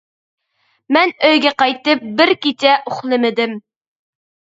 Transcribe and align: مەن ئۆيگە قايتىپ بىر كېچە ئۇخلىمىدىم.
مەن 0.95 1.11
ئۆيگە 1.27 1.51
قايتىپ 1.61 2.07
بىر 2.21 2.31
كېچە 2.47 2.73
ئۇخلىمىدىم. 2.93 3.55